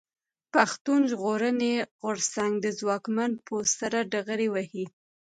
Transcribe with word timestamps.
پښتون 0.53 1.01
ژغورني 1.11 1.73
غورځنګ 2.01 2.53
د 2.61 2.67
ځواکمن 2.79 3.31
پوځ 3.47 3.67
سره 3.79 3.97
ډغرې 4.11 4.47
وهي. 4.51 4.85